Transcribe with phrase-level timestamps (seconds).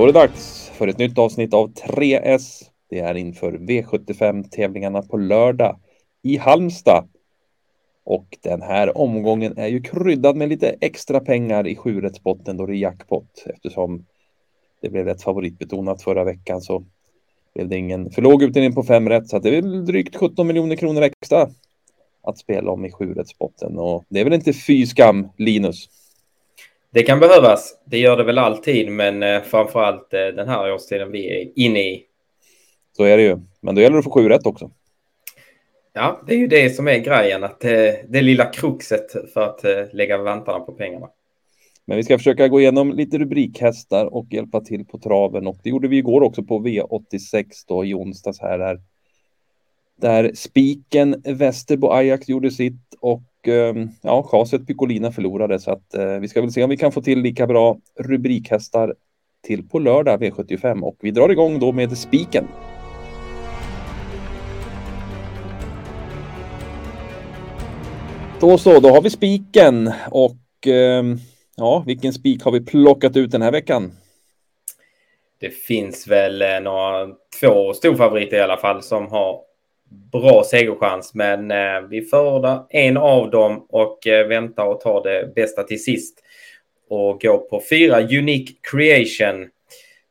[0.00, 2.62] Då är det dags för ett nytt avsnitt av 3S.
[2.90, 5.78] Det är inför V75-tävlingarna på lördag
[6.22, 7.08] i Halmstad.
[8.04, 12.72] Och den här omgången är ju kryddad med lite extra pengar i sjurättsbotten då det
[12.72, 13.44] är jackpot.
[13.46, 14.06] Eftersom
[14.82, 16.84] det blev rätt favoritbetonat förra veckan så
[17.54, 19.28] blev det ingen för låg utdelning på fem rätt.
[19.28, 21.48] Så det är väl drygt 17 miljoner kronor extra
[22.22, 23.78] att spela om i sjurättsbotten.
[23.78, 25.88] Och det är väl inte fy skam, Linus?
[26.92, 27.78] Det kan behövas.
[27.84, 31.52] Det gör det väl alltid, men eh, framför allt eh, den här årstiden vi är
[31.56, 32.04] inne i.
[32.96, 33.38] Så är det ju.
[33.60, 34.70] Men då gäller det att få sju rätt också.
[35.92, 39.40] Ja, det är ju det som är grejen, att det, eh, det lilla kruxet för
[39.40, 41.08] att lägga vantarna på pengarna.
[41.84, 45.70] Men vi ska försöka gå igenom lite rubrikhästar och hjälpa till på traven och det
[45.70, 48.80] gjorde vi igår också på V86 då i onsdags här där,
[49.96, 56.18] där spiken Västerbo Ajax gjorde sitt och Ehm, ja, Chaset Piccolina förlorade så att eh,
[56.18, 58.94] vi ska väl se om vi kan få till lika bra rubrikhästar
[59.42, 62.44] till på lördag V75 och vi drar igång då med spiken.
[68.40, 71.04] Då så, då har vi spiken och eh,
[71.56, 73.92] ja, vilken spik har vi plockat ut den här veckan?
[75.40, 77.08] Det finns väl eh, några
[77.40, 79.49] två storfavoriter i alla fall som har
[80.12, 85.34] bra segerchans, men eh, vi föredrar en av dem och eh, väntar och tar det
[85.34, 86.18] bästa till sist
[86.88, 89.48] och går på fyra Unique Creation.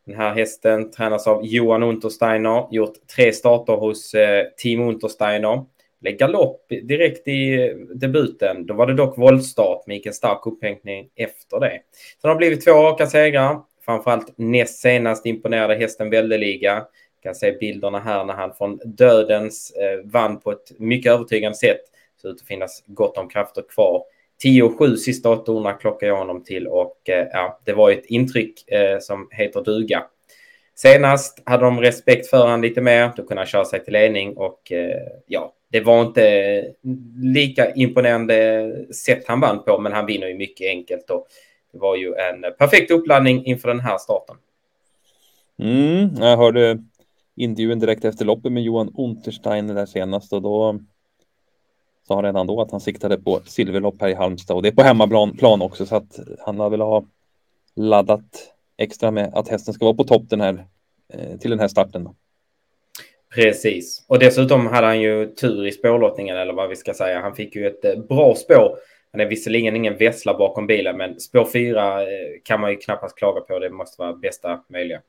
[0.05, 5.65] Den här hästen tränas av Johan Untersteiner, gjort tre starter hos eh, Team Untersteiner.
[6.01, 8.65] Blev galopp direkt i eh, debuten.
[8.65, 11.79] Då var det dock voltstart gick en stark upphängning efter det.
[12.21, 13.61] Sen har det blivit två raka segrar.
[13.85, 16.85] Framförallt näst senast imponerade hästen väldeliga
[17.23, 21.81] kan se bilderna här när han från dödens eh, vann på ett mycket övertygande sätt.
[22.21, 24.03] Ser ut att finnas gott om krafter kvar.
[24.43, 28.99] 10-7 sista 800 klockar jag honom till och eh, ja, det var ett intryck eh,
[28.99, 30.03] som heter duga.
[30.75, 33.11] Senast hade de respekt för honom lite mer.
[33.15, 34.97] Då kunde han köra sig till ledning och eh,
[35.27, 36.65] ja, det var inte
[37.23, 41.27] lika imponerande sätt han vann på, men han vinner ju mycket enkelt och
[41.71, 44.35] det var ju en perfekt uppladdning inför den här starten.
[45.59, 46.83] Mm, jag hörde
[47.39, 50.79] intervjun direkt efter loppet med Johan Untersteiner där senast och då
[52.07, 54.73] sa han redan då att han siktade på silverlopp här i Halmstad och det är
[54.73, 57.05] på hemmaplan också så att han har väl ha
[57.75, 60.65] laddat extra med att hästen ska vara på topp den här
[61.13, 62.03] eh, till den här starten.
[62.03, 62.15] Då.
[63.35, 67.21] Precis, och dessutom hade han ju tur i spårlottningen eller vad vi ska säga.
[67.21, 68.77] Han fick ju ett eh, bra spår.
[69.11, 72.07] Han är visserligen ingen vessla bakom bilen, men spår fyra eh,
[72.43, 73.59] kan man ju knappast klaga på.
[73.59, 75.01] Det måste vara bästa möjliga.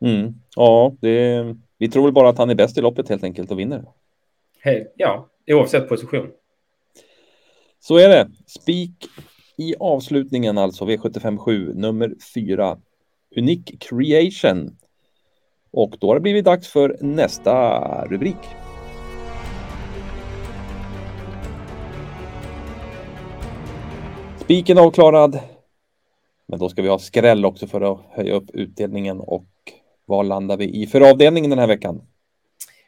[0.00, 0.34] Mm.
[0.56, 1.44] Ja, det,
[1.78, 3.84] vi tror väl bara att han är bäst i loppet helt enkelt och vinner.
[4.60, 6.30] Hey, ja, oavsett position.
[7.80, 8.30] Så är det.
[8.46, 9.08] Spik
[9.56, 12.78] i avslutningen alltså, V757 nummer 4.
[13.36, 14.76] Unique Creation.
[15.70, 18.36] Och då har det blivit dags för nästa rubrik.
[24.40, 25.40] Spiken avklarad.
[26.46, 29.44] Men då ska vi ha skräll också för att höja upp utdelningen och
[30.06, 32.00] vad landar vi i för avdelning den här veckan?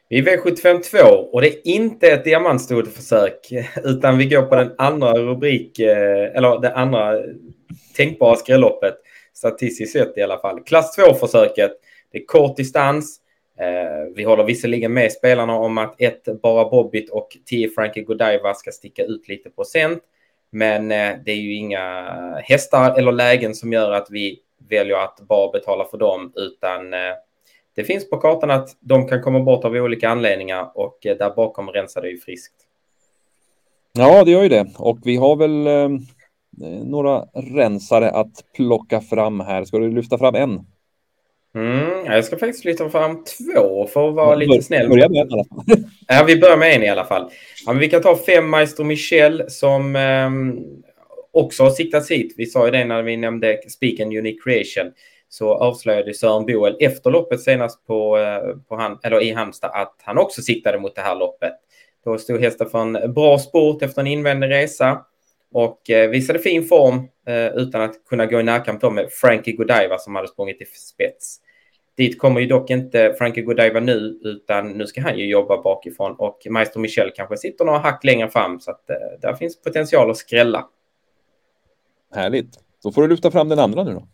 [0.09, 3.51] Vi är V752 och det är inte ett diamantstordförsök
[3.83, 7.19] utan vi går på den andra rubrik, eh, eller det andra
[7.95, 8.93] tänkbara skrälloppet.
[9.33, 10.59] Statistiskt sett i alla fall.
[10.59, 11.71] Klass 2-försöket.
[12.11, 13.19] Det är kort distans.
[13.59, 18.53] Eh, vi håller visserligen med spelarna om att ett Bara Bobbit och 10 Frankie Godiva
[18.53, 20.03] ska sticka ut lite procent.
[20.51, 22.09] Men eh, det är ju inga
[22.43, 24.39] hästar eller lägen som gör att vi
[24.69, 26.99] väljer att bara betala för dem, utan eh,
[27.75, 31.35] det finns på kartan att de kan komma bort av olika anledningar och eh, där
[31.35, 32.55] bakom rensar det ju friskt.
[33.93, 35.89] Ja, det gör ju det och vi har väl eh,
[36.83, 39.63] några rensare att plocka fram här.
[39.63, 40.65] Ska du lyfta fram en?
[41.55, 44.89] Mm, jag ska faktiskt lyfta fram två för att vara lite snäll.
[44.89, 45.45] Börja med en.
[46.07, 47.31] Ja, vi börjar med en i alla fall.
[47.65, 50.29] Ja, vi kan ta fem Maestro Michel som eh,
[51.33, 52.33] också har siktats hit.
[52.37, 54.93] Vi sa ju det när vi nämnde Speak and Unique Creation
[55.29, 59.95] så avslöjade Sören Boel efter loppet senast på, eh, på han, eller i Halmstad att
[60.03, 61.53] han också siktade mot det här loppet.
[62.05, 65.05] Då stod hästen för en bra sport efter en invändig resa
[65.51, 69.97] och eh, visade fin form eh, utan att kunna gå i närkamp med Frankie Godiva
[69.97, 71.39] som hade sprungit i spets.
[71.97, 76.15] Dit kommer ju dock inte Frankie Godiva nu, utan nu ska han ju jobba bakifrån
[76.17, 80.11] och Maestro Michel kanske sitter några hack längre fram så att eh, där finns potential
[80.11, 80.67] att skrälla.
[82.15, 82.59] Härligt.
[82.83, 84.07] Då får du lyfta fram den andra nu då.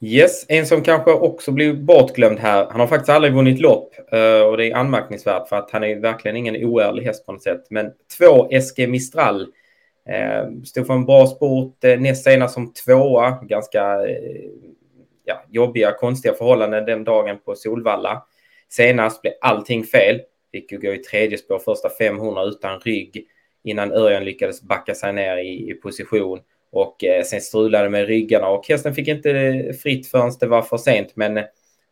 [0.00, 2.66] Yes, en som kanske också blir bortglömd här.
[2.70, 5.96] Han har faktiskt aldrig vunnit lopp eh, och det är anmärkningsvärt för att han är
[5.96, 7.66] verkligen ingen oärlig häst på något sätt.
[7.70, 9.40] Men två SG Mistral
[10.08, 13.98] eh, stod för en bra sport, eh, näst senast som tvåa, ganska
[15.24, 18.22] ja, jobbiga, konstiga förhållanden den dagen på Solvalla.
[18.68, 20.20] Senast blev allting fel.
[20.52, 23.26] Fick ju gå i tredje spår första 500 utan rygg
[23.64, 26.40] innan Örjan lyckades backa sig ner i, i position.
[26.76, 30.62] Och eh, sen strulade med ryggarna och hästen fick inte eh, fritt förrän det var
[30.62, 31.12] för sent.
[31.14, 31.44] Men eh,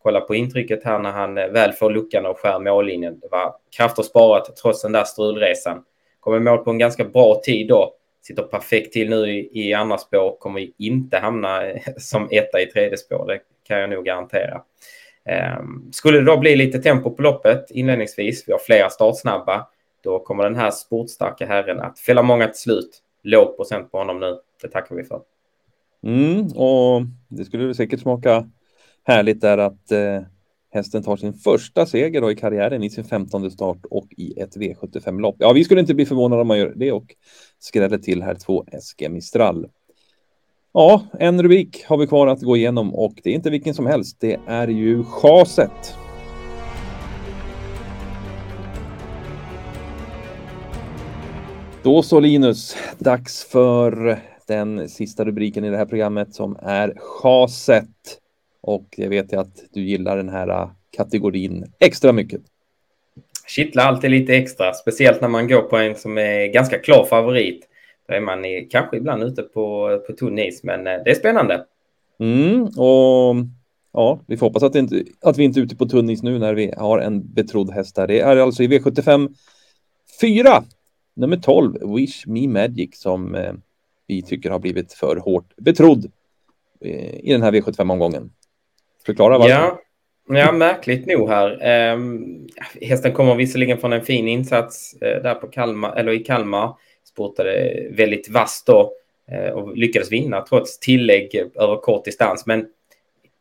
[0.03, 3.21] kolla på intrycket här när han eh, väl får luckan och skär mållinjen.
[3.21, 5.83] Det var krafter sparat trots den där strulresan.
[6.21, 7.95] Kommer mål på en ganska bra tid då.
[8.23, 10.37] Sitter perfekt till nu i, i andra spår.
[10.39, 11.63] Kommer inte hamna
[11.97, 13.27] som etta i tredje spår.
[13.27, 14.63] Det kan jag nog garantera.
[15.59, 19.67] Um, skulle det då bli lite tempo på loppet inledningsvis, vi har flera startsnabba,
[20.03, 23.01] då kommer den här sportstarka herren att fälla många till slut.
[23.25, 24.39] Låg procent på honom nu.
[24.63, 25.21] Det tackar vi för.
[26.03, 28.51] Mm, och det skulle säkert smaka
[29.05, 30.23] härligt där att eh,
[30.71, 34.57] hästen tar sin första seger då i karriären i sin femtonde start och i ett
[34.57, 35.37] V75-lopp.
[35.39, 37.15] Ja, vi skulle inte bli förvånade om man gör det och
[37.59, 39.67] skräller till här två SG Mistral.
[40.73, 43.87] Ja, en rubrik har vi kvar att gå igenom och det är inte vilken som
[43.87, 44.21] helst.
[44.21, 46.04] Det är ju chaset.
[51.85, 57.89] Då så Linus, dags för den sista rubriken i det här programmet som är chaset.
[58.63, 62.41] Och jag vet ju att du gillar den här kategorin extra mycket.
[63.47, 67.69] Kittlar alltid lite extra, speciellt när man går på en som är ganska klar favorit.
[68.09, 71.15] Då är man i, kanske ibland ute på, på tunn is, men eh, det är
[71.15, 71.65] spännande.
[72.21, 73.37] Mm, och
[73.93, 76.39] ja, vi får hoppas att, inte, att vi inte är ute på tunn is nu
[76.39, 78.07] när vi har en betrodd häst här.
[78.07, 79.35] Det är alltså i V75
[80.21, 80.65] 4,
[81.15, 83.53] nummer 12, Wish Me Magic, som eh,
[84.07, 86.13] vi tycker har blivit för hårt betrodd
[86.81, 88.31] eh, i den här V75-omgången.
[89.07, 89.51] Förklara varför.
[89.51, 89.81] Ja.
[90.29, 91.59] Ja, märkligt nog här.
[91.63, 92.47] Ehm,
[92.81, 96.75] hästen kommer visserligen från en fin insats eh, där på Kalmar, eller i Kalmar
[97.05, 98.93] Sportade väldigt vasst då
[99.31, 102.47] eh, och lyckades vinna trots tillägg över kort distans.
[102.47, 102.67] Men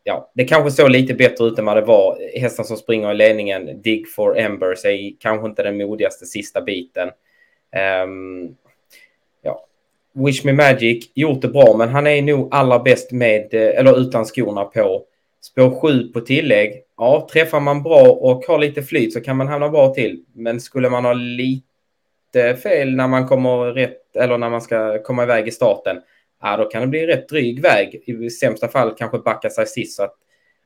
[0.04, 2.40] ja, det kanske såg lite bättre ut än vad det var.
[2.40, 7.10] Hästen som springer i ledningen, Dig for Embers, är kanske inte den modigaste sista biten.
[7.74, 8.56] Um,
[9.42, 9.66] ja.
[10.14, 14.00] Wish Me Magic, gjort det bra, men han är nog allra bäst med, eh, eller
[14.00, 15.04] utan skorna på.
[15.42, 16.84] Spår 7 på tillägg.
[16.98, 20.24] Ja, träffar man bra och har lite flyt så kan man hamna bra till.
[20.34, 25.24] Men skulle man ha lite fel när man kommer rätt eller när man ska komma
[25.24, 26.02] iväg i starten,
[26.42, 28.04] ja, då kan det bli rätt dryg väg.
[28.06, 29.96] I sämsta fall kanske backa sig sist.
[29.96, 30.16] Så att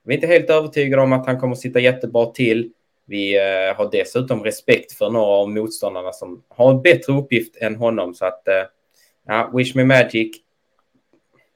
[0.03, 2.71] vi är inte helt övertygade om att han kommer sitta jättebra till.
[3.07, 7.75] Vi eh, har dessutom respekt för några av motståndarna som har en bättre uppgift än
[7.75, 8.13] honom.
[8.13, 8.63] Så att, eh,
[9.27, 10.37] ja, Wish Me Magic.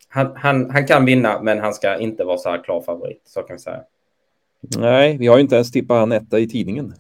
[0.08, 3.22] Han, han, han kan vinna, men han ska inte vara så här klar favorit.
[3.26, 3.82] Så kan vi säga.
[4.78, 6.94] Nej, vi har ju inte ens tippat han etta i tidningen.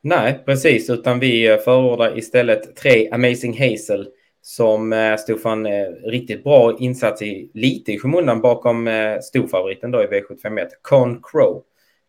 [0.00, 4.08] Nej, precis, utan vi förordar istället tre Amazing Hazel
[4.42, 9.18] som eh, stod för en eh, riktigt bra insats i lite i skymundan bakom eh,
[9.20, 11.62] storfavoriten då i V751, Con Crow.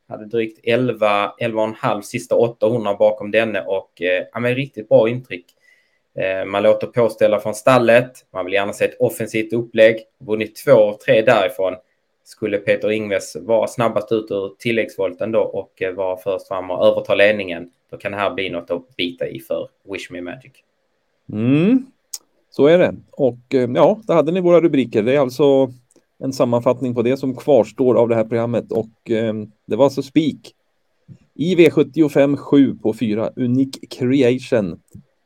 [0.10, 5.46] Hade drygt 11, 11,5 sista 800 bakom denne och eh, ja, men riktigt bra intryck.
[6.16, 10.72] Eh, man låter påställa från stallet, man vill gärna se ett offensivt upplägg, vunnit två
[10.72, 11.76] av tre därifrån
[12.30, 16.86] skulle Peter Ingves vara snabbast ut ur tilläggsvolten då och eh, vara först fram och
[16.86, 20.52] överta ledningen, då kan det här bli något att bita i för Wish Me Magic.
[21.34, 21.86] Mm,
[22.50, 22.96] så är det.
[23.12, 25.04] Och eh, ja, där hade ni våra rubriker.
[25.04, 25.74] Det är alltså
[26.20, 29.34] en sammanfattning på det som kvarstår av det här programmet och eh,
[29.66, 30.56] det var alltså spik
[31.36, 34.80] i V75 7 på 4 Unique Creation.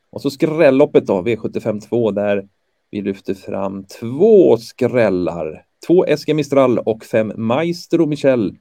[0.10, 2.48] Och så skrälloppet då, V75 2 där
[2.92, 8.56] vi lyfter fram två skrällar två SG Mistral och fem Maestro Michel.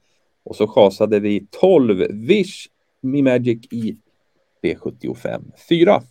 [0.45, 2.69] Och så chasade vi 12 Wish
[3.01, 3.97] Me Magic i
[4.63, 6.03] V75 4.